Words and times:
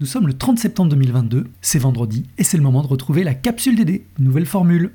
Nous 0.00 0.06
sommes 0.06 0.28
le 0.28 0.32
30 0.32 0.60
septembre 0.60 0.90
2022, 0.90 1.48
c'est 1.60 1.80
vendredi, 1.80 2.24
et 2.38 2.44
c'est 2.44 2.56
le 2.56 2.62
moment 2.62 2.82
de 2.82 2.86
retrouver 2.86 3.24
la 3.24 3.34
capsule 3.34 3.74
DD, 3.74 4.04
nouvelle 4.20 4.46
formule. 4.46 4.92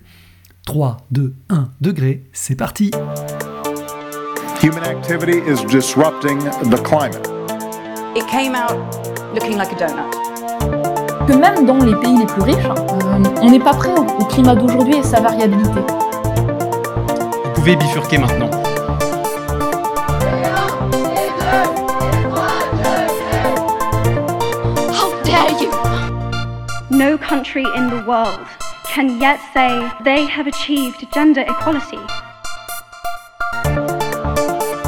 3, 0.65 0.95
2, 1.11 1.33
1 1.49 1.71
degré, 1.81 2.23
c'est 2.31 2.55
parti 2.55 2.89
Human 4.63 4.81
activity 4.85 5.39
is 5.39 5.65
disrupting 5.67 6.39
the 6.69 6.81
climate. 6.81 7.27
It 8.15 8.25
came 8.27 8.55
out 8.55 8.77
looking 9.33 9.57
like 9.57 9.73
a 9.73 9.87
donut. 9.87 11.27
que 11.27 11.33
même 11.33 11.65
dans 11.65 11.83
les 11.83 11.95
pays 11.95 12.17
les 12.17 12.25
plus 12.25 12.43
riches, 12.43 12.65
euh, 12.65 13.41
on 13.41 13.51
n'est 13.51 13.59
pas 13.59 13.73
prêt 13.73 13.93
au, 13.93 14.03
au 14.05 14.25
climat 14.27 14.55
d'aujourd'hui 14.55 14.95
et 14.95 15.03
sa 15.03 15.19
variabilité. 15.19 15.81
Vous 17.43 17.51
pouvez 17.55 17.75
bifurquer 17.75 18.19
maintenant. 18.19 18.62
Country 27.33 27.63
in 27.75 27.89
the 27.89 28.05
world 28.07 28.45
can 28.93 29.19
yet 29.19 29.39
say 29.55 29.89
they 30.03 30.27
have 30.27 30.45
achieved 30.45 31.03
gender 31.11 31.41
equality. 31.41 31.97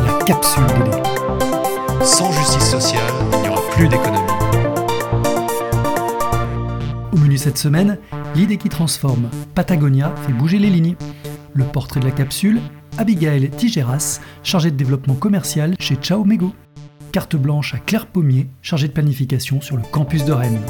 La 0.06 0.24
capsule 0.28 0.64
DD. 0.68 2.06
Sans 2.06 2.32
justice 2.34 2.70
sociale, 2.70 3.02
il 3.34 3.42
n'y 3.42 3.50
aura 3.50 3.62
plus 3.72 3.88
d'économie. 3.88 4.20
Au 7.14 7.18
menu 7.18 7.36
cette 7.40 7.58
semaine, 7.58 7.98
l'idée 8.36 8.58
qui 8.58 8.70
transforme. 8.70 9.32
Patagonia 9.56 10.14
fait 10.28 10.34
bouger 10.34 10.60
les 10.60 10.70
lignes. 10.70 10.98
Le 11.54 11.64
portrait 11.64 12.00
de 12.00 12.06
la 12.06 12.12
capsule, 12.12 12.62
Abigail 13.00 13.50
Tigeras, 13.50 14.20
chargée 14.44 14.70
de 14.70 14.78
développement 14.78 15.16
commercial 15.16 15.74
chez 15.80 15.96
Ciao 15.96 16.24
Mego. 16.24 16.54
Carte 17.12 17.38
blanche 17.38 17.74
à 17.74 17.80
Claire 17.80 18.06
Pommier, 18.06 18.50
chargée 18.62 18.88
de 18.88 18.94
planification 18.94 19.62
sur 19.62 19.78
le 19.78 19.84
campus 19.92 20.26
de 20.26 20.34
Rennes. 20.34 20.62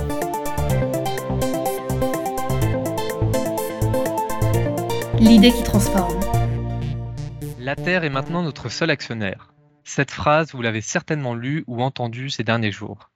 L'idée 5.20 5.52
qui 5.52 5.64
transforme. 5.64 6.20
La 7.58 7.76
Terre 7.76 8.04
est 8.04 8.10
maintenant 8.10 8.44
notre 8.44 8.70
seul 8.70 8.90
actionnaire. 8.90 9.54
Cette 9.84 10.12
phrase, 10.12 10.54
vous 10.54 10.62
l'avez 10.62 10.82
certainement 10.82 11.34
lue 11.34 11.64
ou 11.68 11.82
entendue 11.82 12.30
ces 12.30 12.44
derniers 12.44 12.72
jours. 12.72 13.10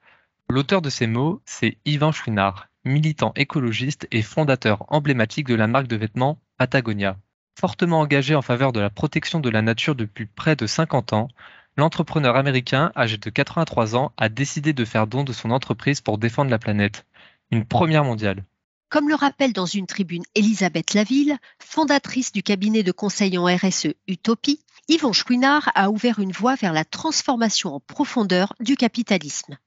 L'auteur 0.49 0.81
de 0.81 0.89
ces 0.89 1.07
mots, 1.07 1.41
c'est 1.45 1.77
Yvan 1.85 2.11
Chouinard, 2.11 2.67
militant 2.85 3.33
écologiste 3.35 4.07
et 4.11 4.21
fondateur 4.21 4.85
emblématique 4.87 5.47
de 5.47 5.55
la 5.55 5.67
marque 5.67 5.87
de 5.87 5.97
vêtements 5.97 6.39
Patagonia. 6.57 7.17
Fortement 7.59 7.99
engagé 7.99 8.33
en 8.33 8.41
faveur 8.41 8.71
de 8.71 8.79
la 8.79 8.89
protection 8.89 9.41
de 9.41 9.49
la 9.49 9.61
nature 9.61 9.95
depuis 9.95 10.25
près 10.25 10.55
de 10.55 10.67
50 10.67 11.11
ans, 11.13 11.27
l'entrepreneur 11.75 12.37
américain, 12.37 12.91
âgé 12.95 13.17
de 13.17 13.29
83 13.29 13.97
ans, 13.97 14.13
a 14.17 14.29
décidé 14.29 14.71
de 14.71 14.85
faire 14.85 15.05
don 15.05 15.23
de 15.25 15.33
son 15.33 15.51
entreprise 15.51 15.99
pour 15.99 16.17
défendre 16.17 16.49
la 16.49 16.59
planète. 16.59 17.05
Une 17.51 17.65
première 17.65 18.05
mondiale. 18.05 18.43
Comme 18.89 19.07
le 19.07 19.13
rappelle 19.13 19.53
dans 19.53 19.67
une 19.67 19.85
tribune 19.85 20.23
Elisabeth 20.33 20.95
Laville, 20.95 21.37
fondatrice 21.59 22.31
du 22.31 22.41
cabinet 22.41 22.81
de 22.81 22.91
conseil 22.91 23.37
en 23.37 23.45
RSE 23.45 23.93
Utopie, 24.07 24.61
Yvon 24.87 25.13
Chouinard 25.13 25.71
a 25.75 25.91
ouvert 25.91 26.17
une 26.17 26.31
voie 26.31 26.55
vers 26.55 26.73
la 26.73 26.85
transformation 26.85 27.75
en 27.75 27.79
profondeur 27.79 28.55
du 28.59 28.75
capitalisme. 28.75 29.59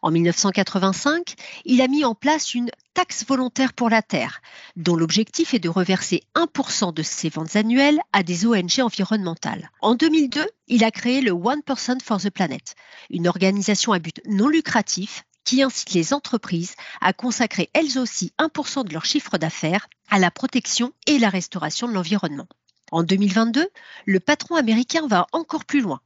En 0.00 0.10
1985, 0.10 1.34
il 1.66 1.82
a 1.82 1.88
mis 1.88 2.06
en 2.06 2.14
place 2.14 2.54
une 2.54 2.70
taxe 2.94 3.26
volontaire 3.26 3.74
pour 3.74 3.90
la 3.90 4.00
Terre, 4.00 4.40
dont 4.76 4.96
l'objectif 4.96 5.52
est 5.52 5.58
de 5.58 5.68
reverser 5.68 6.22
1% 6.34 6.94
de 6.94 7.02
ses 7.02 7.28
ventes 7.28 7.56
annuelles 7.56 8.00
à 8.14 8.22
des 8.22 8.46
ONG 8.46 8.80
environnementales. 8.80 9.70
En 9.82 9.94
2002, 9.94 10.42
il 10.68 10.84
a 10.84 10.90
créé 10.90 11.20
le 11.20 11.32
One 11.32 11.62
Person 11.62 11.98
for 12.02 12.18
the 12.18 12.30
Planet, 12.30 12.74
une 13.10 13.28
organisation 13.28 13.92
à 13.92 13.98
but 13.98 14.22
non 14.26 14.48
lucratif 14.48 15.24
qui 15.44 15.62
incite 15.62 15.92
les 15.92 16.12
entreprises 16.12 16.74
à 17.00 17.12
consacrer 17.12 17.70
elles 17.72 17.98
aussi 17.98 18.32
1% 18.38 18.84
de 18.84 18.92
leur 18.92 19.04
chiffre 19.04 19.38
d'affaires 19.38 19.88
à 20.10 20.18
la 20.18 20.30
protection 20.30 20.92
et 21.06 21.18
la 21.18 21.28
restauration 21.28 21.88
de 21.88 21.92
l'environnement. 21.92 22.48
En 22.90 23.02
2022, 23.02 23.68
le 24.06 24.20
patron 24.20 24.56
américain 24.56 25.06
va 25.06 25.26
encore 25.32 25.64
plus 25.64 25.80
loin. 25.80 26.00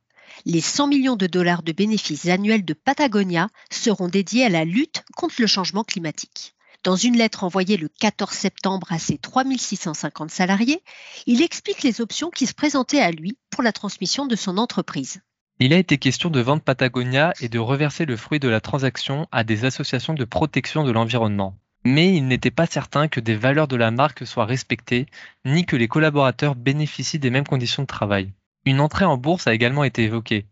Les 0.44 0.60
100 0.60 0.88
millions 0.88 1.16
de 1.16 1.26
dollars 1.26 1.62
de 1.62 1.72
bénéfices 1.72 2.26
annuels 2.26 2.64
de 2.64 2.74
Patagonia 2.74 3.48
seront 3.70 4.08
dédiés 4.08 4.44
à 4.44 4.48
la 4.48 4.64
lutte 4.64 5.04
contre 5.16 5.36
le 5.38 5.46
changement 5.46 5.84
climatique. 5.84 6.54
Dans 6.84 6.96
une 6.96 7.16
lettre 7.16 7.42
envoyée 7.42 7.76
le 7.76 7.88
14 7.88 8.32
septembre 8.32 8.86
à 8.90 8.98
ses 8.98 9.18
3650 9.18 10.30
salariés, 10.30 10.82
il 11.26 11.42
explique 11.42 11.82
les 11.82 12.00
options 12.00 12.30
qui 12.30 12.46
se 12.46 12.54
présentaient 12.54 13.00
à 13.00 13.10
lui 13.10 13.36
pour 13.50 13.62
la 13.62 13.72
transmission 13.72 14.26
de 14.26 14.36
son 14.36 14.58
entreprise. 14.58 15.20
Il 15.60 15.72
a 15.72 15.76
été 15.76 15.98
question 15.98 16.30
de 16.30 16.40
vendre 16.40 16.62
Patagonia 16.62 17.32
et 17.40 17.48
de 17.48 17.58
reverser 17.58 18.04
le 18.04 18.16
fruit 18.16 18.38
de 18.38 18.48
la 18.48 18.60
transaction 18.60 19.26
à 19.32 19.42
des 19.42 19.64
associations 19.64 20.14
de 20.14 20.24
protection 20.24 20.84
de 20.84 20.92
l'environnement. 20.92 21.58
Mais 21.84 22.14
il 22.14 22.28
n'était 22.28 22.52
pas 22.52 22.66
certain 22.66 23.08
que 23.08 23.18
des 23.18 23.34
valeurs 23.34 23.66
de 23.66 23.74
la 23.74 23.90
marque 23.90 24.24
soient 24.24 24.44
respectées, 24.44 25.06
ni 25.44 25.66
que 25.66 25.74
les 25.74 25.88
collaborateurs 25.88 26.54
bénéficient 26.54 27.18
des 27.18 27.30
mêmes 27.30 27.46
conditions 27.46 27.82
de 27.82 27.88
travail. 27.88 28.32
Une 28.66 28.78
entrée 28.78 29.04
en 29.04 29.16
bourse 29.16 29.48
a 29.48 29.54
également 29.54 29.82
été 29.82 30.04
évoquée. 30.04 30.46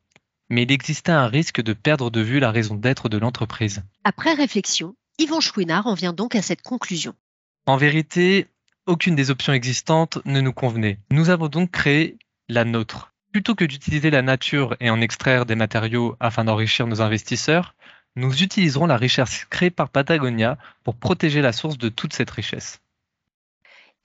Mais 0.50 0.64
il 0.64 0.72
existait 0.72 1.12
un 1.12 1.28
risque 1.28 1.62
de 1.62 1.72
perdre 1.72 2.10
de 2.10 2.20
vue 2.20 2.40
la 2.40 2.50
raison 2.50 2.74
d'être 2.74 3.08
de 3.08 3.18
l'entreprise. 3.18 3.84
Après 4.02 4.34
réflexion, 4.34 4.96
Yvan 5.18 5.40
Chouinard 5.40 5.86
en 5.86 5.94
vient 5.94 6.12
donc 6.12 6.34
à 6.34 6.42
cette 6.42 6.62
conclusion. 6.62 7.14
En 7.66 7.76
vérité, 7.76 8.48
aucune 8.86 9.14
des 9.14 9.30
options 9.30 9.52
existantes 9.52 10.18
ne 10.24 10.40
nous 10.40 10.52
convenait. 10.52 10.98
Nous 11.12 11.30
avons 11.30 11.48
donc 11.48 11.70
créé 11.70 12.18
la 12.48 12.64
nôtre. 12.64 13.12
Plutôt 13.36 13.54
que 13.54 13.66
d'utiliser 13.66 14.10
la 14.10 14.22
nature 14.22 14.78
et 14.80 14.88
en 14.88 15.02
extraire 15.02 15.44
des 15.44 15.56
matériaux 15.56 16.16
afin 16.20 16.44
d'enrichir 16.44 16.86
nos 16.86 17.02
investisseurs, 17.02 17.74
nous 18.14 18.42
utiliserons 18.42 18.86
la 18.86 18.96
richesse 18.96 19.44
créée 19.50 19.70
par 19.70 19.90
Patagonia 19.90 20.56
pour 20.84 20.96
protéger 20.96 21.42
la 21.42 21.52
source 21.52 21.76
de 21.76 21.90
toute 21.90 22.14
cette 22.14 22.30
richesse. 22.30 22.80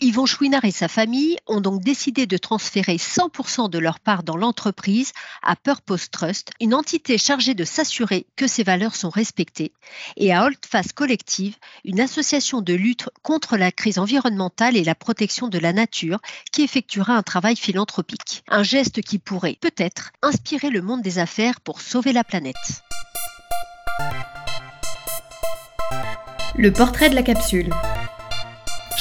Yvon 0.03 0.25
Chouinard 0.25 0.66
et 0.66 0.72
sa 0.72 0.88
famille 0.88 1.38
ont 1.45 1.62
donc 1.62 1.84
décidé 1.84 2.25
de 2.25 2.38
transférer 2.38 2.95
100% 2.95 3.69
de 3.69 3.78
leur 3.78 4.00
part 4.00 4.23
dans 4.23 4.35
l'entreprise 4.35 5.12
à 5.44 5.56
Purpose 5.56 6.09
Trust, 6.09 6.50
une 6.59 6.73
entité 6.73 7.19
chargée 7.19 7.53
de 7.53 7.63
s'assurer 7.63 8.25
que 8.35 8.47
ces 8.47 8.63
valeurs 8.63 8.95
sont 8.95 9.12
respectées, 9.12 9.73
et 10.17 10.34
à 10.34 10.44
Holdfast 10.44 10.94
Collective, 10.94 11.56
une 11.85 12.00
association 12.00 12.62
de 12.62 12.73
lutte 12.73 13.09
contre 13.22 13.57
la 13.57 13.72
crise 13.72 14.00
environnementale 14.00 14.75
et 14.75 14.84
la 14.84 14.95
protection 14.95 15.50
de 15.50 15.59
la 15.59 15.72
nature 15.72 16.19
qui 16.51 16.63
effectuera 16.63 17.13
un 17.13 17.22
travail 17.22 17.56
philanthropique. 17.56 18.44
Un 18.47 18.63
geste 18.63 19.03
qui 19.03 19.19
pourrait 19.19 19.59
peut-être 19.62 20.13
inspirer 20.23 20.72
le 20.72 20.81
monde 20.81 21.03
des 21.03 21.19
affaires 21.19 21.62
pour 21.62 21.79
sauver 21.79 22.12
la 22.12 22.23
planète. 22.23 22.56
Le 26.56 26.73
portrait 26.73 27.12
de 27.12 27.16
la 27.16 27.22
capsule. 27.22 27.69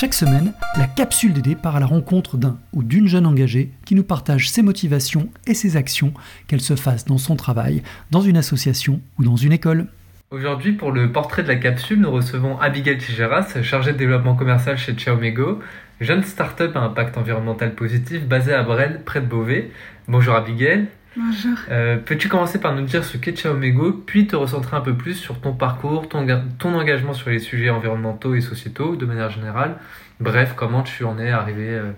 Chaque 0.00 0.14
semaine, 0.14 0.54
la 0.78 0.86
capsule 0.86 1.34
DD 1.34 1.54
part 1.54 1.76
à 1.76 1.80
la 1.80 1.84
rencontre 1.84 2.38
d'un 2.38 2.56
ou 2.72 2.82
d'une 2.82 3.06
jeune 3.06 3.26
engagée 3.26 3.70
qui 3.84 3.94
nous 3.94 4.02
partage 4.02 4.48
ses 4.48 4.62
motivations 4.62 5.28
et 5.46 5.52
ses 5.52 5.76
actions, 5.76 6.14
qu'elle 6.48 6.62
se 6.62 6.74
fasse 6.74 7.04
dans 7.04 7.18
son 7.18 7.36
travail, 7.36 7.82
dans 8.10 8.22
une 8.22 8.38
association 8.38 9.02
ou 9.18 9.24
dans 9.24 9.36
une 9.36 9.52
école. 9.52 9.88
Aujourd'hui, 10.30 10.72
pour 10.72 10.90
le 10.90 11.12
portrait 11.12 11.42
de 11.42 11.48
la 11.48 11.56
capsule, 11.56 12.00
nous 12.00 12.10
recevons 12.10 12.58
Abigail 12.60 12.96
Tigeras, 12.96 13.60
chargée 13.60 13.92
de 13.92 13.98
développement 13.98 14.34
commercial 14.34 14.78
chez 14.78 14.94
Xiaomego, 14.94 15.60
jeune 16.00 16.24
start-up 16.24 16.74
à 16.76 16.80
impact 16.80 17.18
environnemental 17.18 17.74
positif 17.74 18.24
basée 18.24 18.54
à 18.54 18.62
Brel, 18.62 19.02
près 19.04 19.20
de 19.20 19.26
Beauvais. 19.26 19.70
Bonjour 20.08 20.34
Abigail. 20.34 20.86
Bonjour. 21.16 21.59
Euh, 21.71 21.97
Peux-tu 21.98 22.28
commencer 22.28 22.60
par 22.60 22.75
nous 22.75 22.82
dire 22.82 23.04
ce 23.04 23.16
qu'est 23.16 23.32
Xiaomego, 23.32 23.93
puis 24.06 24.26
te 24.28 24.37
recentrer 24.37 24.76
un 24.76 24.81
peu 24.81 24.94
plus 24.94 25.15
sur 25.15 25.41
ton 25.41 25.53
parcours, 25.53 26.09
ton, 26.09 26.25
ga- 26.25 26.44
ton 26.59 26.75
engagement 26.75 27.15
sur 27.15 27.31
les 27.31 27.41
sujets 27.41 27.71
environnementaux 27.71 28.34
et 28.34 28.41
sociétaux 28.41 28.94
de 28.97 29.06
manière 29.06 29.31
générale? 29.31 29.76
Bref, 30.21 30.54
comment 30.56 30.82
tu 30.82 31.03
en 31.04 31.19
es 31.19 31.31
arrivé 31.31 31.69
euh, 31.71 31.91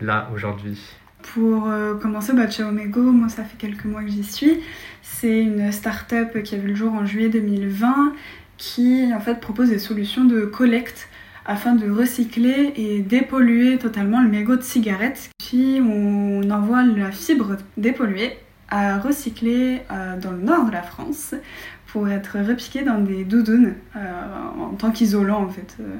là 0.00 0.30
aujourd'hui? 0.34 0.80
Pour 1.34 1.68
euh, 1.68 1.96
commencer, 1.96 2.32
bah, 2.32 2.46
Xiaomego, 2.46 3.02
moi 3.02 3.28
ça 3.28 3.42
fait 3.42 3.56
quelques 3.58 3.84
mois 3.84 4.02
que 4.02 4.08
j'y 4.10 4.22
suis. 4.24 4.60
C'est 5.02 5.40
une 5.42 5.72
start-up 5.72 6.40
qui 6.44 6.54
a 6.54 6.58
vu 6.58 6.68
le 6.68 6.74
jour 6.76 6.92
en 6.94 7.04
juillet 7.04 7.28
2020 7.28 8.12
qui 8.56 9.10
en 9.12 9.20
fait 9.20 9.40
propose 9.40 9.70
des 9.70 9.78
solutions 9.78 10.24
de 10.24 10.42
collecte 10.42 11.08
afin 11.44 11.74
de 11.74 11.90
recycler 11.90 12.72
et 12.76 13.00
dépolluer 13.00 13.78
totalement 13.78 14.22
le 14.22 14.28
mégot 14.28 14.54
de 14.56 14.62
cigarette. 14.62 15.30
Puis 15.44 15.80
on 15.82 16.48
envoie 16.50 16.84
la 16.84 17.10
fibre 17.10 17.56
dépolluée 17.76 18.38
à 18.70 18.98
recycler 18.98 19.82
euh, 19.90 20.18
dans 20.18 20.32
le 20.32 20.38
nord 20.42 20.66
de 20.66 20.72
la 20.72 20.82
France 20.82 21.34
pour 21.88 22.08
être 22.08 22.38
repiquée 22.38 22.82
dans 22.82 22.98
des 23.00 23.24
doudounes 23.24 23.74
euh, 23.96 24.00
en 24.60 24.74
tant 24.74 24.90
qu'isolant 24.92 25.42
en 25.44 25.48
fait 25.48 25.76
euh, 25.80 25.96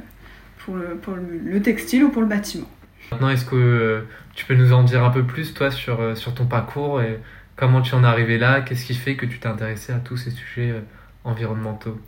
pour, 0.64 0.76
le, 0.76 0.96
pour 0.96 1.14
le- 1.16 1.40
le 1.44 1.62
textile 1.62 2.04
ou 2.04 2.10
pour 2.10 2.22
le 2.22 2.28
bâtiment. 2.28 2.68
Maintenant, 3.12 3.30
est-ce 3.30 3.44
que 3.44 3.56
euh, 3.56 4.02
tu 4.34 4.44
peux 4.46 4.54
nous 4.54 4.72
en 4.72 4.84
dire 4.84 5.04
un 5.04 5.10
peu 5.10 5.24
plus, 5.24 5.52
toi, 5.54 5.70
sur, 5.70 6.00
euh, 6.00 6.14
sur 6.14 6.34
ton 6.34 6.46
parcours 6.46 7.02
et 7.02 7.20
comment 7.56 7.82
tu 7.82 7.94
en 7.94 8.04
es 8.04 8.06
arrivé 8.06 8.38
là? 8.38 8.60
Qu'est-ce 8.60 8.84
qui 8.86 8.94
fait 8.94 9.16
que 9.16 9.26
tu 9.26 9.38
t'es 9.40 9.48
intéressé 9.48 9.92
à 9.92 9.98
tous 9.98 10.16
ces 10.16 10.30
sujets 10.30 10.70
euh, 10.70 10.80
environnementaux? 11.24 11.98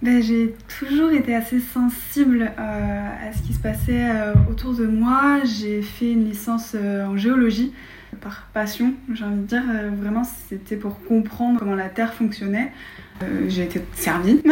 Ben, 0.00 0.22
j'ai 0.22 0.54
toujours 0.78 1.10
été 1.10 1.34
assez 1.34 1.58
sensible 1.58 2.52
à 2.56 3.32
ce 3.32 3.42
qui 3.42 3.52
se 3.52 3.58
passait 3.58 4.06
autour 4.48 4.72
de 4.74 4.86
moi. 4.86 5.40
J'ai 5.44 5.82
fait 5.82 6.12
une 6.12 6.24
licence 6.24 6.76
en 6.76 7.16
géologie 7.16 7.72
par 8.16 8.48
passion, 8.52 8.94
j'ai 9.12 9.24
envie 9.24 9.36
de 9.36 9.46
dire. 9.46 9.62
Euh, 9.70 9.90
vraiment, 9.94 10.24
c'était 10.24 10.76
pour 10.76 11.02
comprendre 11.04 11.58
comment 11.58 11.74
la 11.74 11.88
Terre 11.88 12.14
fonctionnait. 12.14 12.72
Euh, 13.22 13.48
j'ai 13.48 13.64
été 13.64 13.80
servie. 13.94 14.42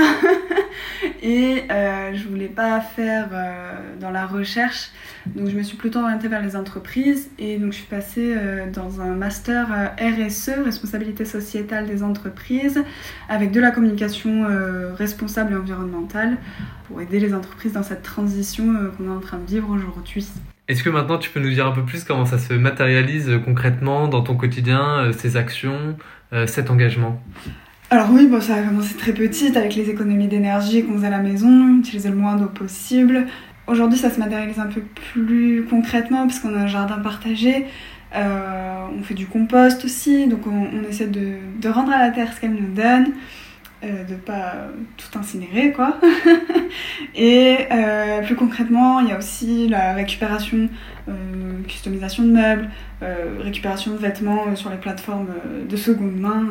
Et 1.22 1.64
euh, 1.70 2.14
je 2.14 2.28
voulais 2.28 2.48
pas 2.48 2.80
faire 2.80 3.28
euh, 3.32 3.72
dans 4.00 4.10
la 4.10 4.26
recherche, 4.26 4.90
donc 5.26 5.48
je 5.48 5.56
me 5.56 5.62
suis 5.62 5.76
plutôt 5.76 6.00
orientée 6.00 6.28
vers 6.28 6.42
les 6.42 6.56
entreprises. 6.56 7.30
Et 7.38 7.58
donc 7.58 7.72
je 7.72 7.78
suis 7.78 7.86
passée 7.86 8.36
dans 8.72 9.00
un 9.00 9.14
master 9.14 9.68
RSE, 9.98 10.50
responsabilité 10.64 11.24
sociétale 11.24 11.86
des 11.86 12.02
entreprises, 12.02 12.82
avec 13.28 13.52
de 13.52 13.60
la 13.60 13.70
communication 13.70 14.46
responsable 14.94 15.52
et 15.52 15.56
environnementale, 15.56 16.36
pour 16.86 17.00
aider 17.00 17.20
les 17.20 17.34
entreprises 17.34 17.72
dans 17.72 17.82
cette 17.82 18.02
transition 18.02 18.74
qu'on 18.96 19.06
est 19.06 19.16
en 19.16 19.20
train 19.20 19.38
de 19.38 19.46
vivre 19.46 19.70
aujourd'hui. 19.70 20.26
Est-ce 20.68 20.82
que 20.82 20.90
maintenant 20.90 21.18
tu 21.18 21.30
peux 21.30 21.38
nous 21.38 21.50
dire 21.50 21.64
un 21.64 21.70
peu 21.70 21.84
plus 21.84 22.02
comment 22.02 22.26
ça 22.26 22.38
se 22.38 22.52
matérialise 22.52 23.30
euh, 23.30 23.38
concrètement 23.38 24.08
dans 24.08 24.22
ton 24.22 24.34
quotidien, 24.34 24.98
euh, 24.98 25.12
ces 25.12 25.36
actions, 25.36 25.96
euh, 26.32 26.48
cet 26.48 26.70
engagement? 26.70 27.22
Alors 27.90 28.10
oui, 28.10 28.26
bon, 28.26 28.40
ça 28.40 28.56
a 28.56 28.62
commencé 28.62 28.96
très 28.96 29.12
petite 29.12 29.56
avec 29.56 29.76
les 29.76 29.88
économies 29.90 30.26
d'énergie 30.26 30.84
qu'on 30.84 30.94
faisait 30.94 31.06
à 31.06 31.10
la 31.10 31.20
maison, 31.20 31.78
utiliser 31.78 32.08
le 32.08 32.16
moins 32.16 32.34
d'eau 32.34 32.46
possible. 32.46 33.26
Aujourd'hui, 33.68 33.96
ça 33.96 34.10
se 34.10 34.18
matérialise 34.18 34.58
un 34.58 34.66
peu 34.66 34.82
plus 35.12 35.64
concrètement 35.70 36.26
parce 36.26 36.40
qu'on 36.40 36.52
a 36.56 36.62
un 36.62 36.66
jardin 36.66 36.98
partagé. 36.98 37.66
On 38.12 39.02
fait 39.02 39.14
du 39.14 39.26
compost 39.26 39.84
aussi, 39.84 40.26
donc 40.26 40.46
on, 40.46 40.68
on 40.72 40.88
essaie 40.88 41.06
de, 41.06 41.34
de, 41.60 41.68
rendre 41.68 41.92
à 41.92 41.98
la 41.98 42.10
terre 42.10 42.32
ce 42.32 42.40
qu'elle 42.40 42.54
nous 42.54 42.74
donne, 42.74 43.12
euh, 43.84 44.04
de 44.04 44.14
pas 44.14 44.54
tout 44.96 45.18
incinérer 45.18 45.70
quoi. 45.72 46.00
Et 47.14 47.58
euh, 47.70 48.22
plus 48.22 48.34
concrètement, 48.34 49.00
il 49.00 49.08
y 49.08 49.12
a 49.12 49.18
aussi 49.18 49.68
la 49.68 49.92
récupération, 49.92 50.70
euh, 51.08 51.12
customisation 51.68 52.24
de 52.24 52.30
meubles, 52.30 52.70
récupération 53.38 53.92
de 53.92 53.98
vêtements 53.98 54.56
sur 54.56 54.70
les 54.70 54.78
plateformes 54.78 55.28
de 55.68 55.76
seconde 55.76 56.16
main. 56.16 56.46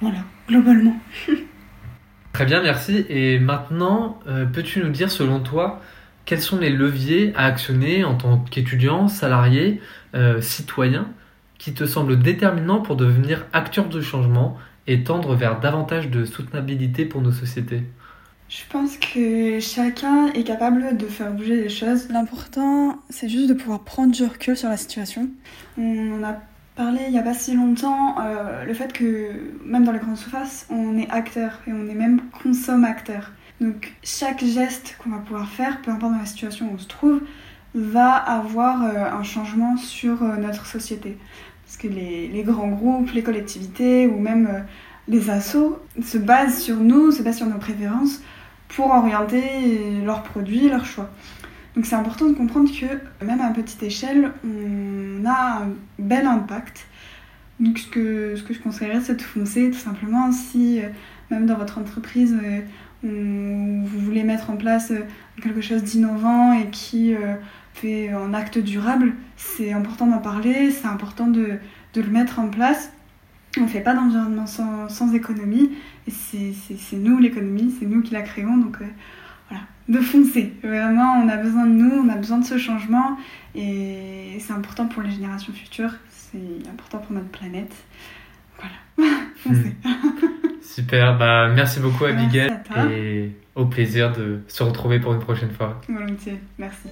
Voilà, 0.00 0.18
globalement. 0.48 0.96
Très 2.32 2.46
bien, 2.46 2.62
merci. 2.62 3.06
Et 3.08 3.38
maintenant, 3.38 4.18
peux-tu 4.52 4.80
nous 4.80 4.90
dire 4.90 5.10
selon 5.10 5.40
toi 5.40 5.80
quels 6.24 6.40
sont 6.40 6.58
les 6.58 6.70
leviers 6.70 7.32
à 7.36 7.44
actionner 7.44 8.02
en 8.02 8.16
tant 8.16 8.38
qu'étudiant, 8.38 9.06
salarié, 9.06 9.80
citoyen, 10.40 11.08
qui 11.58 11.74
te 11.74 11.84
semblent 11.84 12.18
déterminants 12.18 12.80
pour 12.80 12.96
devenir 12.96 13.46
acteur 13.52 13.88
de 13.88 14.00
changement 14.00 14.58
et 14.90 15.04
tendre 15.04 15.36
vers 15.36 15.60
davantage 15.60 16.10
de 16.10 16.24
soutenabilité 16.24 17.04
pour 17.04 17.22
nos 17.22 17.30
sociétés 17.30 17.84
Je 18.48 18.62
pense 18.68 18.96
que 18.96 19.60
chacun 19.60 20.26
est 20.32 20.42
capable 20.42 20.96
de 20.96 21.06
faire 21.06 21.30
bouger 21.30 21.62
les 21.62 21.68
choses. 21.68 22.08
L'important, 22.10 22.98
c'est 23.08 23.28
juste 23.28 23.48
de 23.48 23.54
pouvoir 23.54 23.84
prendre 23.84 24.12
du 24.12 24.24
recul 24.24 24.56
sur 24.56 24.68
la 24.68 24.76
situation. 24.76 25.30
On 25.78 26.18
en 26.18 26.24
a 26.24 26.40
parlé 26.74 27.02
il 27.06 27.12
n'y 27.12 27.20
a 27.20 27.22
pas 27.22 27.34
si 27.34 27.54
longtemps, 27.54 28.16
euh, 28.20 28.64
le 28.64 28.74
fait 28.74 28.92
que 28.92 29.30
même 29.64 29.84
dans 29.84 29.92
les 29.92 30.00
grandes 30.00 30.16
surfaces, 30.16 30.66
on 30.70 30.98
est 30.98 31.08
acteur 31.08 31.60
et 31.68 31.72
on 31.72 31.88
est 31.88 31.94
même 31.94 32.22
consomme-acteur. 32.42 33.30
Donc 33.60 33.92
chaque 34.02 34.44
geste 34.44 34.96
qu'on 34.98 35.10
va 35.10 35.18
pouvoir 35.18 35.48
faire, 35.48 35.80
peu 35.82 35.92
importe 35.92 36.14
dans 36.14 36.18
la 36.18 36.26
situation 36.26 36.68
où 36.68 36.74
on 36.74 36.78
se 36.78 36.88
trouve, 36.88 37.20
va 37.74 38.14
avoir 38.14 38.82
euh, 38.82 39.04
un 39.12 39.22
changement 39.22 39.76
sur 39.76 40.24
euh, 40.24 40.36
notre 40.36 40.66
société. 40.66 41.16
Parce 41.70 41.78
que 41.78 41.86
les, 41.86 42.26
les, 42.26 42.42
grands 42.42 42.66
groupes, 42.66 43.12
les 43.12 43.22
collectivités 43.22 44.08
ou 44.08 44.18
même 44.18 44.48
euh, 44.48 44.58
les 45.06 45.30
assos 45.30 45.78
se 46.02 46.18
basent 46.18 46.60
sur 46.60 46.74
nous, 46.74 47.12
se 47.12 47.22
basent 47.22 47.36
sur 47.36 47.46
nos 47.46 47.58
préférences 47.58 48.20
pour 48.66 48.86
orienter 48.86 50.02
leurs 50.04 50.24
produits, 50.24 50.68
leurs 50.68 50.84
choix. 50.84 51.08
Donc 51.76 51.86
c'est 51.86 51.94
important 51.94 52.26
de 52.26 52.32
comprendre 52.32 52.68
que 52.68 53.24
même 53.24 53.40
à 53.40 53.50
petite 53.50 53.84
échelle, 53.84 54.32
on 54.44 55.24
a 55.24 55.62
un 55.62 55.68
bel 56.00 56.26
impact. 56.26 56.88
Donc 57.60 57.78
ce 57.78 57.86
que, 57.86 58.34
ce 58.34 58.42
que 58.42 58.52
je 58.52 58.58
conseillerais, 58.58 59.00
c'est 59.00 59.14
de 59.14 59.22
foncer 59.22 59.70
tout 59.70 59.78
simplement 59.78 60.32
si 60.32 60.80
même 61.30 61.46
dans 61.46 61.56
votre 61.56 61.78
entreprise 61.78 62.36
vous 63.02 64.00
voulez 64.00 64.24
mettre 64.24 64.50
en 64.50 64.56
place 64.56 64.92
quelque 65.42 65.60
chose 65.60 65.82
d'innovant 65.82 66.52
et 66.52 66.66
qui 66.70 67.14
fait 67.74 68.10
un 68.10 68.34
acte 68.34 68.58
durable, 68.58 69.14
c'est 69.36 69.72
important 69.72 70.06
d'en 70.06 70.18
parler, 70.18 70.70
c'est 70.70 70.86
important 70.86 71.26
de, 71.26 71.58
de, 71.94 72.00
le 72.00 72.08
mettre 72.08 72.38
en 72.38 72.48
place. 72.48 72.92
On 73.58 73.62
ne 73.62 73.66
fait 73.66 73.80
pas 73.80 73.94
d'environnement 73.94 74.46
sans, 74.46 74.88
sans, 74.88 75.12
économie, 75.14 75.72
et 76.06 76.10
c'est 76.10 76.96
nous 76.96 77.18
l'économie, 77.18 77.74
c'est 77.78 77.86
nous 77.86 78.02
qui 78.02 78.12
la 78.12 78.22
créons, 78.22 78.56
donc 78.56 78.76
euh, 78.80 78.86
voilà, 79.48 79.64
de 79.88 79.98
foncer. 79.98 80.52
Vraiment, 80.62 81.14
on 81.24 81.28
a 81.28 81.36
besoin 81.36 81.66
de 81.66 81.72
nous, 81.72 81.90
on 81.90 82.08
a 82.08 82.16
besoin 82.16 82.38
de 82.38 82.44
ce 82.44 82.58
changement, 82.58 83.16
et 83.54 84.36
c'est 84.38 84.52
important 84.52 84.86
pour 84.86 85.02
les 85.02 85.10
générations 85.10 85.52
futures, 85.52 85.94
c'est 86.10 86.68
important 86.68 86.98
pour 86.98 87.12
notre 87.12 87.28
planète. 87.28 87.74
Voilà, 88.58 89.10
foncez. 89.36 89.74
Super, 90.72 91.18
bah 91.18 91.48
merci 91.48 91.80
beaucoup 91.80 92.04
Abigail, 92.04 92.48
merci 92.70 92.92
et 92.94 93.32
au 93.56 93.66
plaisir 93.66 94.12
de 94.12 94.38
se 94.46 94.62
retrouver 94.62 95.00
pour 95.00 95.12
une 95.12 95.18
prochaine 95.18 95.50
fois. 95.50 95.80
Volontiers, 95.88 96.38
merci. 96.58 96.86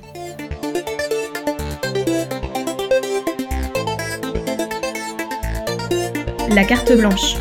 La 6.51 6.65
carte 6.65 6.91
blanche. 6.97 7.37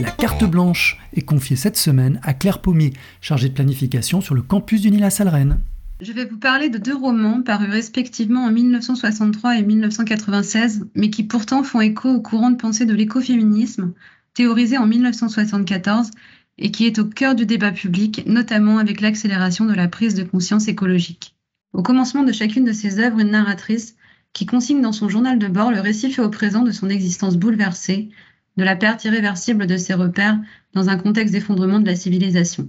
La 0.00 0.10
carte 0.10 0.44
blanche 0.44 0.98
est 1.14 1.22
confiée 1.22 1.54
cette 1.54 1.76
semaine 1.76 2.18
à 2.24 2.34
Claire 2.34 2.60
Pommier, 2.60 2.92
chargée 3.20 3.50
de 3.50 3.54
planification 3.54 4.20
sur 4.20 4.34
le 4.34 4.42
campus 4.42 4.80
du 4.80 4.90
Nil 4.90 5.04
à 5.04 5.10
Salrennes. 5.10 5.60
Je 6.00 6.12
vais 6.12 6.24
vous 6.24 6.38
parler 6.38 6.70
de 6.70 6.78
deux 6.78 6.96
romans 6.96 7.42
parus 7.42 7.70
respectivement 7.70 8.46
en 8.46 8.50
1963 8.50 9.58
et 9.58 9.62
1996, 9.62 10.88
mais 10.96 11.10
qui 11.10 11.22
pourtant 11.22 11.62
font 11.62 11.80
écho 11.80 12.08
au 12.08 12.20
courant 12.20 12.50
de 12.50 12.56
pensée 12.56 12.84
de 12.84 12.94
l'écoféminisme, 12.94 13.92
théorisé 14.34 14.78
en 14.78 14.86
1974 14.86 16.10
et 16.58 16.70
qui 16.70 16.86
est 16.86 16.98
au 16.98 17.04
cœur 17.04 17.34
du 17.34 17.46
débat 17.46 17.72
public, 17.72 18.22
notamment 18.26 18.78
avec 18.78 19.00
l'accélération 19.00 19.64
de 19.64 19.74
la 19.74 19.88
prise 19.88 20.14
de 20.14 20.22
conscience 20.22 20.68
écologique. 20.68 21.34
Au 21.72 21.82
commencement 21.82 22.22
de 22.22 22.32
chacune 22.32 22.64
de 22.64 22.72
ces 22.72 22.98
œuvres, 22.98 23.20
une 23.20 23.30
narratrice 23.30 23.96
qui 24.32 24.46
consigne 24.46 24.80
dans 24.80 24.92
son 24.92 25.08
journal 25.08 25.38
de 25.38 25.48
bord 25.48 25.70
le 25.70 25.80
récit 25.80 26.10
fait 26.10 26.22
au 26.22 26.30
présent 26.30 26.62
de 26.62 26.70
son 26.70 26.88
existence 26.88 27.36
bouleversée, 27.36 28.10
de 28.56 28.64
la 28.64 28.76
perte 28.76 29.04
irréversible 29.04 29.66
de 29.66 29.76
ses 29.76 29.94
repères 29.94 30.38
dans 30.74 30.88
un 30.88 30.96
contexte 30.96 31.32
d'effondrement 31.32 31.80
de 31.80 31.86
la 31.86 31.96
civilisation. 31.96 32.68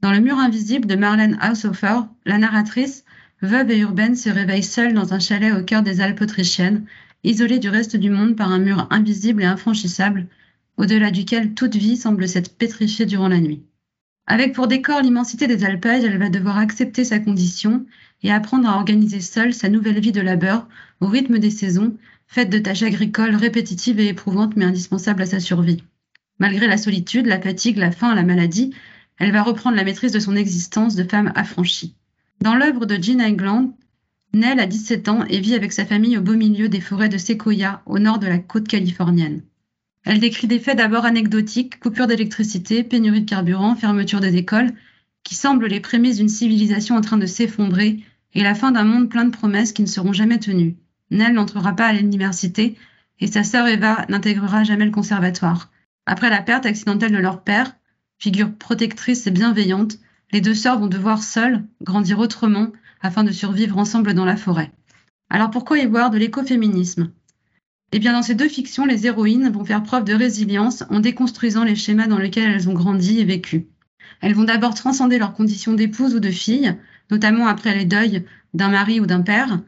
Dans 0.00 0.12
Le 0.12 0.20
mur 0.20 0.38
invisible 0.38 0.86
de 0.86 0.96
Marlène 0.96 1.38
Haushofer, 1.42 2.00
la 2.24 2.38
narratrice, 2.38 3.04
veuve 3.42 3.70
et 3.70 3.78
urbaine, 3.78 4.16
se 4.16 4.28
réveille 4.28 4.62
seule 4.62 4.94
dans 4.94 5.14
un 5.14 5.18
chalet 5.18 5.52
au 5.52 5.64
cœur 5.64 5.82
des 5.82 6.00
Alpes 6.00 6.20
autrichiennes, 6.20 6.84
isolée 7.24 7.58
du 7.58 7.68
reste 7.68 7.96
du 7.96 8.10
monde 8.10 8.36
par 8.36 8.52
un 8.52 8.58
mur 8.58 8.86
invisible 8.90 9.42
et 9.42 9.46
infranchissable, 9.46 10.26
au-delà 10.76 11.10
duquel 11.10 11.54
toute 11.54 11.76
vie 11.76 11.96
semble 11.96 12.28
s'être 12.28 12.56
pétrifiée 12.56 13.06
durant 13.06 13.28
la 13.28 13.40
nuit. 13.40 13.62
Avec 14.26 14.54
pour 14.54 14.66
décor 14.66 15.02
l'immensité 15.02 15.46
des 15.46 15.64
alpages, 15.64 16.04
elle 16.04 16.18
va 16.18 16.30
devoir 16.30 16.58
accepter 16.58 17.04
sa 17.04 17.18
condition 17.18 17.84
et 18.22 18.32
apprendre 18.32 18.68
à 18.68 18.76
organiser 18.76 19.20
seule 19.20 19.52
sa 19.52 19.68
nouvelle 19.68 20.00
vie 20.00 20.12
de 20.12 20.20
labeur 20.20 20.66
au 21.00 21.06
rythme 21.06 21.38
des 21.38 21.50
saisons, 21.50 21.96
faite 22.26 22.48
de 22.48 22.58
tâches 22.58 22.82
agricoles 22.82 23.36
répétitives 23.36 24.00
et 24.00 24.08
éprouvantes 24.08 24.56
mais 24.56 24.64
indispensables 24.64 25.22
à 25.22 25.26
sa 25.26 25.40
survie. 25.40 25.84
Malgré 26.38 26.66
la 26.66 26.78
solitude, 26.78 27.26
la 27.26 27.40
fatigue, 27.40 27.76
la 27.76 27.92
faim, 27.92 28.14
la 28.14 28.22
maladie, 28.22 28.74
elle 29.18 29.32
va 29.32 29.42
reprendre 29.42 29.76
la 29.76 29.84
maîtrise 29.84 30.12
de 30.12 30.18
son 30.18 30.34
existence 30.34 30.96
de 30.96 31.04
femme 31.04 31.32
affranchie. 31.34 31.94
Dans 32.40 32.54
l'œuvre 32.54 32.86
de 32.86 33.00
Jean 33.00 33.20
England, 33.20 33.76
Nell 34.32 34.58
a 34.58 34.66
17 34.66 35.08
ans 35.08 35.24
et 35.28 35.38
vit 35.38 35.54
avec 35.54 35.72
sa 35.72 35.84
famille 35.84 36.18
au 36.18 36.22
beau 36.22 36.34
milieu 36.34 36.68
des 36.68 36.80
forêts 36.80 37.08
de 37.08 37.18
séquoia 37.18 37.82
au 37.86 38.00
nord 38.00 38.18
de 38.18 38.26
la 38.26 38.38
côte 38.38 38.66
californienne. 38.66 39.42
Elle 40.04 40.20
décrit 40.20 40.46
des 40.46 40.58
faits 40.58 40.76
d'abord 40.76 41.06
anecdotiques, 41.06 41.80
coupure 41.80 42.06
d'électricité, 42.06 42.84
pénurie 42.84 43.22
de 43.22 43.28
carburant, 43.28 43.74
fermeture 43.74 44.20
des 44.20 44.36
écoles, 44.36 44.72
qui 45.22 45.34
semblent 45.34 45.66
les 45.66 45.80
prémices 45.80 46.18
d'une 46.18 46.28
civilisation 46.28 46.96
en 46.96 47.00
train 47.00 47.16
de 47.16 47.26
s'effondrer 47.26 48.00
et 48.34 48.42
la 48.42 48.54
fin 48.54 48.70
d'un 48.70 48.84
monde 48.84 49.08
plein 49.08 49.24
de 49.24 49.30
promesses 49.30 49.72
qui 49.72 49.82
ne 49.82 49.86
seront 49.86 50.12
jamais 50.12 50.38
tenues. 50.38 50.76
Nell 51.10 51.32
n'entrera 51.32 51.74
pas 51.74 51.86
à 51.86 51.92
l'université 51.92 52.76
et 53.20 53.26
sa 53.26 53.44
sœur 53.44 53.66
Eva 53.66 54.04
n'intégrera 54.08 54.64
jamais 54.64 54.84
le 54.84 54.90
conservatoire. 54.90 55.70
Après 56.04 56.28
la 56.28 56.42
perte 56.42 56.66
accidentelle 56.66 57.12
de 57.12 57.18
leur 57.18 57.42
père, 57.42 57.74
figure 58.18 58.52
protectrice 58.52 59.26
et 59.26 59.30
bienveillante, 59.30 59.98
les 60.32 60.42
deux 60.42 60.54
sœurs 60.54 60.78
vont 60.78 60.88
devoir 60.88 61.22
seules 61.22 61.64
grandir 61.80 62.18
autrement 62.18 62.72
afin 63.00 63.24
de 63.24 63.32
survivre 63.32 63.78
ensemble 63.78 64.12
dans 64.12 64.24
la 64.24 64.36
forêt. 64.36 64.72
Alors 65.30 65.50
pourquoi 65.50 65.78
y 65.78 65.86
voir 65.86 66.10
de 66.10 66.18
l'écoféminisme? 66.18 67.10
Eh 67.96 68.00
dans 68.00 68.22
ces 68.22 68.34
deux 68.34 68.48
fictions, 68.48 68.86
les 68.86 69.06
héroïnes 69.06 69.50
vont 69.50 69.64
faire 69.64 69.84
preuve 69.84 70.02
de 70.02 70.14
résilience 70.14 70.82
en 70.90 70.98
déconstruisant 70.98 71.62
les 71.62 71.76
schémas 71.76 72.08
dans 72.08 72.18
lesquels 72.18 72.50
elles 72.50 72.68
ont 72.68 72.72
grandi 72.72 73.20
et 73.20 73.24
vécu. 73.24 73.68
Elles 74.20 74.34
vont 74.34 74.42
d'abord 74.42 74.74
transcender 74.74 75.16
leurs 75.16 75.32
conditions 75.32 75.74
d'épouse 75.74 76.16
ou 76.16 76.18
de 76.18 76.32
fille, 76.32 76.74
notamment 77.12 77.46
après 77.46 77.72
les 77.72 77.84
deuils 77.84 78.24
d'un 78.52 78.68
mari 78.68 78.98
ou 78.98 79.06
d'un 79.06 79.20
père, 79.20 79.60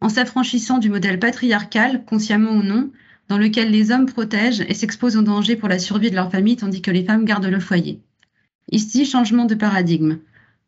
en 0.00 0.08
s'affranchissant 0.08 0.78
du 0.78 0.88
modèle 0.88 1.18
patriarcal, 1.18 2.04
consciemment 2.04 2.52
ou 2.52 2.62
non, 2.62 2.92
dans 3.26 3.38
lequel 3.38 3.72
les 3.72 3.90
hommes 3.90 4.06
protègent 4.06 4.64
et 4.68 4.74
s'exposent 4.74 5.16
au 5.16 5.22
danger 5.22 5.56
pour 5.56 5.68
la 5.68 5.80
survie 5.80 6.10
de 6.10 6.14
leur 6.14 6.30
famille 6.30 6.54
tandis 6.54 6.80
que 6.80 6.92
les 6.92 7.04
femmes 7.04 7.24
gardent 7.24 7.46
le 7.46 7.58
foyer. 7.58 8.00
Ici, 8.70 9.04
changement 9.04 9.46
de 9.46 9.56
paradigme. 9.56 10.18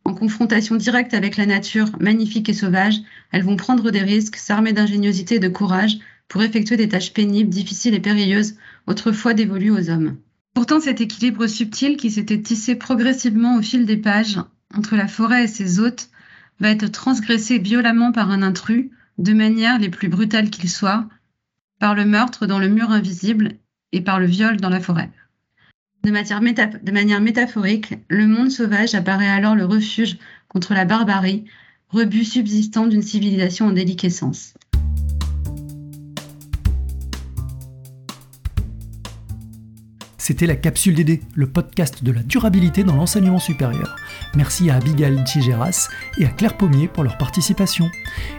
En 0.04 0.12
confrontation 0.12 0.74
directe 0.74 1.14
avec 1.14 1.36
la 1.36 1.46
nature, 1.46 1.86
magnifique 2.00 2.48
et 2.48 2.52
sauvage, 2.52 2.96
elles 3.30 3.44
vont 3.44 3.54
prendre 3.54 3.92
des 3.92 4.02
risques, 4.02 4.36
s'armer 4.36 4.72
d'ingéniosité 4.72 5.36
et 5.36 5.40
de 5.40 5.48
courage 5.48 5.98
pour 6.28 6.42
effectuer 6.42 6.76
des 6.76 6.88
tâches 6.88 7.12
pénibles, 7.12 7.50
difficiles 7.50 7.94
et 7.94 8.00
périlleuses, 8.00 8.56
autrefois 8.86 9.34
dévolues 9.34 9.70
aux 9.70 9.90
hommes. 9.90 10.16
Pourtant, 10.54 10.80
cet 10.80 11.00
équilibre 11.00 11.46
subtil 11.46 11.96
qui 11.96 12.10
s'était 12.10 12.40
tissé 12.40 12.74
progressivement 12.74 13.56
au 13.56 13.62
fil 13.62 13.84
des 13.84 13.98
pages 13.98 14.38
entre 14.74 14.96
la 14.96 15.08
forêt 15.08 15.44
et 15.44 15.48
ses 15.48 15.80
hôtes 15.80 16.08
va 16.60 16.70
être 16.70 16.90
transgressé 16.90 17.58
violemment 17.58 18.12
par 18.12 18.30
un 18.30 18.42
intrus, 18.42 18.90
de 19.18 19.32
manière 19.32 19.78
les 19.78 19.88
plus 19.88 20.08
brutales 20.08 20.50
qu'il 20.50 20.70
soit, 20.70 21.08
par 21.78 21.94
le 21.94 22.04
meurtre 22.04 22.46
dans 22.46 22.58
le 22.58 22.68
mur 22.68 22.90
invisible 22.90 23.52
et 23.92 24.00
par 24.00 24.18
le 24.18 24.26
viol 24.26 24.56
dans 24.56 24.70
la 24.70 24.80
forêt. 24.80 25.10
De, 26.02 26.10
manière 26.92 27.20
métaphorique, 27.20 27.94
le 28.08 28.26
monde 28.26 28.50
sauvage 28.50 28.94
apparaît 28.94 29.28
alors 29.28 29.56
le 29.56 29.64
refuge 29.64 30.18
contre 30.48 30.72
la 30.72 30.84
barbarie, 30.84 31.44
rebut 31.88 32.24
subsistant 32.24 32.86
d'une 32.86 33.02
civilisation 33.02 33.66
en 33.66 33.72
déliquescence. 33.72 34.54
C'était 40.26 40.48
la 40.48 40.56
Capsule 40.56 40.96
DD, 40.96 41.22
le 41.36 41.46
podcast 41.46 42.02
de 42.02 42.10
la 42.10 42.20
durabilité 42.20 42.82
dans 42.82 42.96
l'enseignement 42.96 43.38
supérieur. 43.38 43.94
Merci 44.34 44.70
à 44.70 44.74
Abigail 44.74 45.22
Tigeras 45.22 45.88
et 46.18 46.26
à 46.26 46.30
Claire 46.30 46.56
Pommier 46.56 46.88
pour 46.88 47.04
leur 47.04 47.16
participation. 47.16 47.88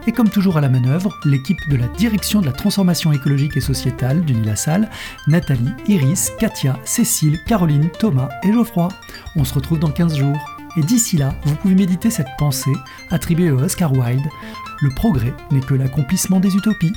Et 0.06 0.12
comme 0.12 0.29
toujours 0.29 0.58
à 0.58 0.62
la 0.62 0.67
manœuvre, 0.67 1.17
l'équipe 1.24 1.70
de 1.70 1.77
la 1.77 1.88
direction 1.88 2.41
de 2.41 2.46
la 2.46 2.51
transformation 2.51 3.13
écologique 3.13 3.56
et 3.56 3.62
sociétale 3.62 4.25
du 4.25 4.36
Salle, 4.58 4.89
Nathalie, 5.27 5.72
Iris, 5.88 6.34
Katia, 6.38 6.77
Cécile, 6.84 7.39
Caroline, 7.48 7.89
Thomas 7.98 8.27
et 8.44 8.51
Geoffroy. 8.51 8.89
On 9.38 9.46
se 9.46 9.53
retrouve 9.53 9.79
dans 9.79 9.91
15 9.91 10.17
jours. 10.17 10.58
Et 10.75 10.82
d'ici 10.82 11.15
là, 11.15 11.36
vous 11.46 11.56
pouvez 11.56 11.75
méditer 11.75 12.10
cette 12.10 12.36
pensée 12.38 12.75
attribuée 13.12 13.48
à 13.48 13.53
Oscar 13.53 13.94
Wilde. 13.94 14.27
Le 14.82 14.89
progrès 14.89 15.34
n'est 15.51 15.62
que 15.62 15.74
l'accomplissement 15.74 16.41
des 16.41 16.53
utopies. 16.53 16.91